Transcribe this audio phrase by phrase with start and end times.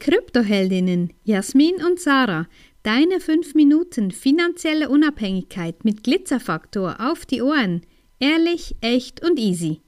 [0.00, 2.46] Kryptoheldinnen Jasmin und Sarah.
[2.82, 7.82] Deine 5 Minuten finanzielle Unabhängigkeit mit Glitzerfaktor auf die Ohren.
[8.18, 9.82] Ehrlich, echt und easy.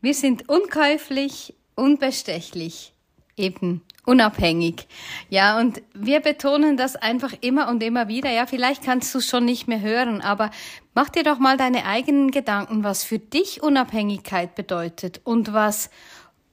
[0.00, 2.94] Wir sind unkäuflich, unbestechlich,
[3.36, 4.86] eben unabhängig.
[5.28, 8.30] Ja, und wir betonen das einfach immer und immer wieder.
[8.30, 10.50] Ja, vielleicht kannst du es schon nicht mehr hören, aber
[10.94, 15.90] mach dir doch mal deine eigenen Gedanken, was für dich Unabhängigkeit bedeutet und was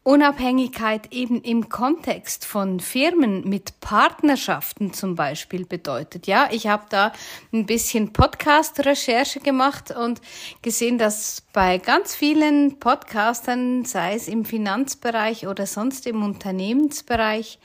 [0.06, 6.28] Unabhängigkeit eben im Kontext von Firmen mit Partnerschaften zum Beispiel bedeutet.
[6.28, 7.12] Ja, ich habe da
[7.52, 10.22] ein bisschen Podcast-Recherche gemacht und
[10.62, 17.58] gesehen, dass bei ganz vielen Podcastern, sei es im Finanzbereich oder sonst im Unternehmensbereich,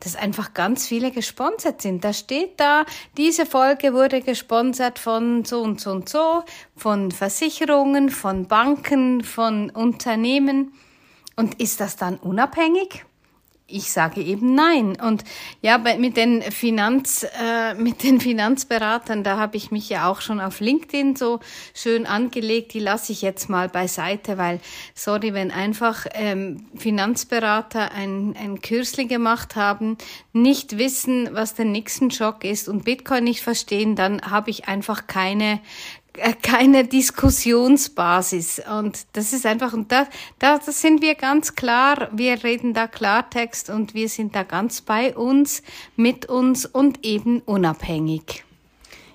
[0.00, 2.04] dass einfach ganz viele gesponsert sind.
[2.04, 2.86] Da steht da,
[3.18, 6.42] diese Folge wurde gesponsert von so und so und so,
[6.74, 10.72] von Versicherungen, von Banken, von Unternehmen.
[11.36, 13.04] Und ist das dann unabhängig?
[13.74, 14.98] Ich sage eben nein.
[15.00, 15.24] Und
[15.62, 20.40] ja, mit den Finanz, äh, mit den Finanzberatern, da habe ich mich ja auch schon
[20.40, 21.40] auf LinkedIn so
[21.72, 22.74] schön angelegt.
[22.74, 24.60] Die lasse ich jetzt mal beiseite, weil,
[24.94, 29.96] sorry, wenn einfach ähm, Finanzberater ein, ein Kürzli gemacht haben,
[30.34, 35.06] nicht wissen, was der nächsten Schock ist und Bitcoin nicht verstehen, dann habe ich einfach
[35.06, 35.60] keine,
[36.42, 38.62] keine Diskussionsbasis.
[38.78, 40.06] Und das ist einfach, und da,
[40.38, 44.80] da das sind wir ganz klar, wir reden da Klartext und wir sind da ganz
[44.80, 45.62] bei uns,
[45.96, 48.44] mit uns und eben unabhängig.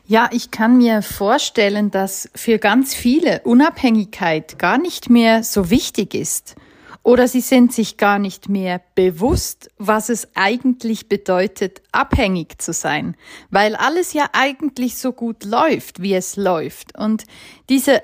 [0.10, 6.14] Ja, ich kann mir vorstellen, dass für ganz viele Unabhängigkeit gar nicht mehr so wichtig
[6.14, 6.56] ist.
[7.08, 13.16] Oder sie sind sich gar nicht mehr bewusst, was es eigentlich bedeutet, abhängig zu sein,
[13.50, 16.98] weil alles ja eigentlich so gut läuft, wie es läuft.
[16.98, 17.24] Und
[17.70, 18.04] diese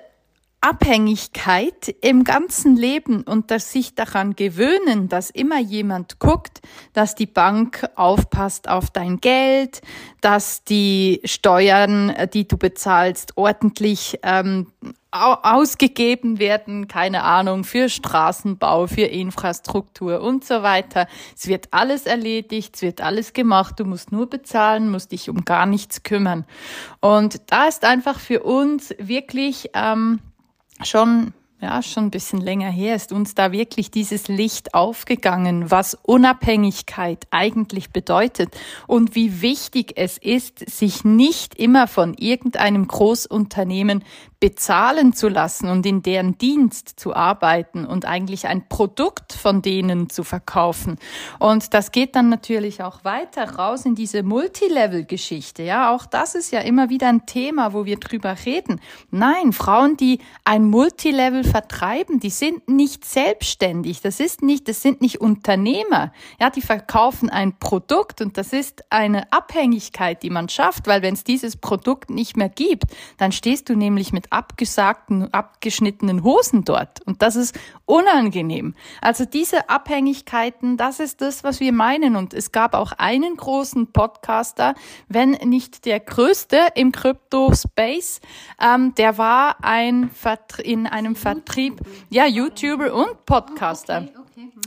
[0.64, 6.61] Abhängigkeit im ganzen Leben und das sich daran gewöhnen, dass immer jemand guckt,
[6.94, 9.81] dass die Bank aufpasst auf dein Geld,
[10.22, 14.67] dass die Steuern, die du bezahlst, ordentlich ähm,
[15.11, 21.08] ausgegeben werden, keine Ahnung, für Straßenbau, für Infrastruktur und so weiter.
[21.36, 25.43] Es wird alles erledigt, es wird alles gemacht, du musst nur bezahlen, musst dich um
[25.43, 26.45] gar nichts kümmern.
[27.02, 30.21] Und da ist einfach für uns wirklich ähm,
[30.86, 35.97] schon ja, schon ein bisschen länger her, ist uns da wirklich dieses Licht aufgegangen, was
[36.03, 38.53] Unabhängigkeit eigentlich bedeutet
[38.85, 44.03] und wie wichtig es ist, sich nicht immer von irgendeinem Großunternehmen
[44.43, 50.09] bezahlen zu lassen und in deren Dienst zu arbeiten und eigentlich ein Produkt von denen
[50.09, 50.97] zu verkaufen.
[51.39, 55.63] Und das geht dann natürlich auch weiter raus in diese Multilevel-Geschichte.
[55.63, 58.81] Ja, auch das ist ja immer wieder ein Thema, wo wir drüber reden.
[59.11, 64.02] Nein, Frauen, die ein Multilevel vertreiben, die sind nicht selbstständig.
[64.02, 66.11] Das ist nicht, das sind nicht Unternehmer.
[66.39, 71.13] Ja, die verkaufen ein Produkt und das ist eine Abhängigkeit, die man schafft, weil wenn
[71.13, 72.86] es dieses Produkt nicht mehr gibt,
[73.19, 77.02] dann stehst du nämlich mit abgesagten, abgeschnittenen Hosen dort.
[77.05, 77.55] Und das ist
[77.86, 78.73] unangenehm.
[78.99, 82.15] Also diese Abhängigkeiten, das ist das, was wir meinen.
[82.15, 84.73] Und es gab auch einen großen Podcaster,
[85.08, 88.21] wenn nicht der größte im Crypto-Space,
[88.59, 94.08] ähm, der war ein Vertr in einem Vertrieb, ja, YouTuber und Podcaster.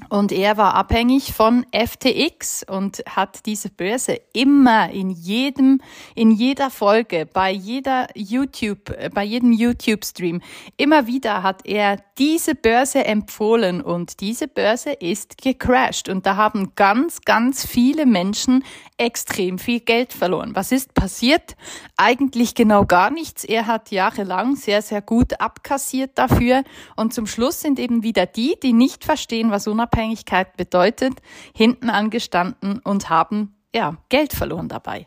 [0.09, 5.81] Und er war abhängig von FTX und hat diese Börse immer in jedem,
[6.15, 10.41] in jeder Folge, bei jeder YouTube, bei jedem YouTube-Stream,
[10.77, 16.73] immer wieder hat er diese Börse empfohlen und diese Börse ist gecrashed und da haben
[16.75, 18.65] ganz, ganz viele Menschen
[18.97, 20.55] extrem viel Geld verloren.
[20.55, 21.57] Was ist passiert?
[21.97, 23.45] Eigentlich genau gar nichts.
[23.45, 26.63] Er hat jahrelang sehr, sehr gut abkassiert dafür
[26.97, 31.23] und zum Schluss sind eben wieder die, die nicht verstehen, was Unabhängigkeit bedeutet,
[31.55, 35.07] hinten angestanden und haben ja Geld verloren dabei.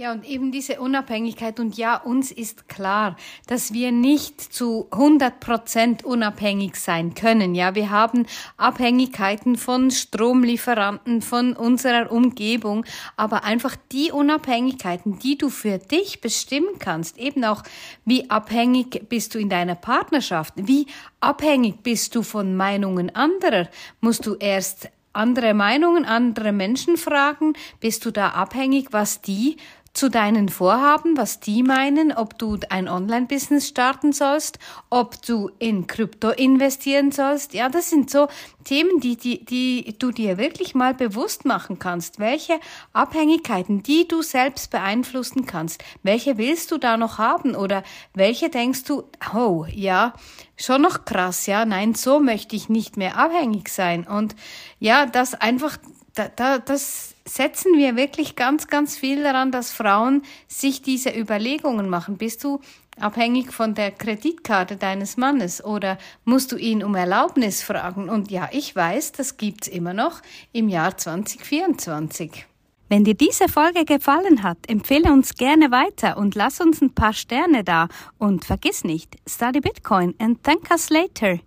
[0.00, 1.60] Ja, und eben diese Unabhängigkeit.
[1.60, 3.16] Und ja, uns ist klar,
[3.46, 7.54] dass wir nicht zu 100 Prozent unabhängig sein können.
[7.54, 8.24] Ja, wir haben
[8.56, 12.86] Abhängigkeiten von Stromlieferanten, von unserer Umgebung.
[13.18, 17.62] Aber einfach die Unabhängigkeiten, die du für dich bestimmen kannst, eben auch,
[18.06, 20.54] wie abhängig bist du in deiner Partnerschaft?
[20.56, 20.86] Wie
[21.20, 23.68] abhängig bist du von Meinungen anderer?
[24.00, 27.54] Musst du erst andere Meinungen, andere Menschen fragen?
[27.80, 29.56] Bist du da abhängig, was die
[29.92, 34.58] zu deinen Vorhaben, was die meinen, ob du ein Online-Business starten sollst,
[34.88, 37.54] ob du in Krypto investieren sollst.
[37.54, 38.28] Ja, das sind so
[38.64, 42.20] Themen, die, die, die du dir wirklich mal bewusst machen kannst.
[42.20, 42.60] Welche
[42.92, 47.82] Abhängigkeiten, die du selbst beeinflussen kannst, welche willst du da noch haben oder
[48.14, 49.04] welche denkst du,
[49.34, 50.14] oh, ja,
[50.56, 54.06] schon noch krass, ja, nein, so möchte ich nicht mehr abhängig sein.
[54.06, 54.36] Und
[54.78, 55.78] ja, das einfach
[56.14, 61.88] da, da, das setzen wir wirklich ganz, ganz viel daran, dass Frauen sich diese Überlegungen
[61.88, 62.16] machen.
[62.16, 62.60] Bist du
[62.98, 68.08] abhängig von der Kreditkarte deines Mannes oder musst du ihn um Erlaubnis fragen?
[68.08, 70.22] Und ja, ich weiß, das gibt's immer noch
[70.52, 72.46] im Jahr 2024.
[72.88, 77.12] Wenn dir diese Folge gefallen hat, empfehle uns gerne weiter und lass uns ein paar
[77.12, 77.86] Sterne da.
[78.18, 81.38] Und vergiss nicht, study Bitcoin and thank us later.